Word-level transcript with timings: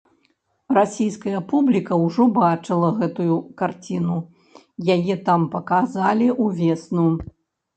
Расійская 0.77 1.41
публіка 1.51 1.93
ўжо 2.05 2.25
бачыла 2.39 2.89
гэтую 3.01 3.37
карціну, 3.63 4.17
яе 4.95 5.15
там 5.29 5.41
паказалі 5.53 6.27
ўвесну. 6.43 7.07